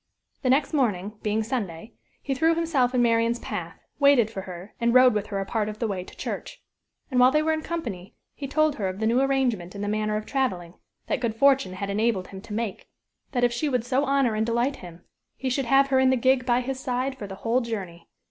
The 0.41 0.49
next 0.49 0.73
morning 0.73 1.19
being 1.21 1.43
Sunday, 1.43 1.93
he 2.23 2.33
threw 2.33 2.55
himself 2.55 2.95
in 2.95 3.03
Marian's 3.03 3.37
path, 3.37 3.77
waited 3.99 4.31
for 4.31 4.41
her, 4.41 4.73
and 4.81 4.95
rode 4.95 5.13
with 5.13 5.27
her 5.27 5.39
a 5.39 5.45
part 5.45 5.69
of 5.69 5.77
the 5.77 5.85
way 5.87 6.03
to 6.03 6.17
church. 6.17 6.59
And 7.11 7.19
while 7.19 7.29
they 7.29 7.43
were 7.43 7.53
in 7.53 7.61
company, 7.61 8.15
he 8.33 8.47
told 8.47 8.77
her 8.77 8.87
of 8.87 8.97
the 8.99 9.05
new 9.05 9.21
arrangement 9.21 9.75
in 9.75 9.83
the 9.83 9.87
manner 9.87 10.15
of 10.17 10.25
traveling, 10.25 10.73
that 11.05 11.19
good 11.19 11.35
fortune 11.35 11.73
had 11.73 11.91
enabled 11.91 12.29
him 12.29 12.41
to 12.41 12.53
make 12.53 12.89
that 13.33 13.43
if 13.43 13.53
she 13.53 13.69
would 13.69 13.85
so 13.85 14.03
honor 14.03 14.33
and 14.33 14.47
delight 14.47 14.77
him, 14.77 15.03
he 15.37 15.51
should 15.51 15.65
have 15.65 15.89
her 15.89 15.99
in 15.99 16.09
the 16.09 16.15
gig 16.17 16.47
by 16.47 16.61
his 16.61 16.79
side 16.79 17.15
for 17.15 17.27
the 17.27 17.35
whole 17.35 17.61
journey. 17.61 18.09